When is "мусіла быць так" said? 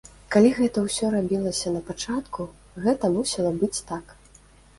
3.19-4.17